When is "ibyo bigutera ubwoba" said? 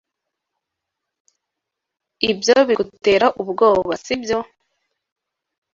2.31-3.93